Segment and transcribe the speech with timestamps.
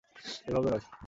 [0.47, 0.83] এভাবে নয়!